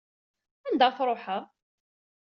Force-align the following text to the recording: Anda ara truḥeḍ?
Anda 0.67 0.83
ara 0.87 0.95
truḥeḍ? 0.97 1.43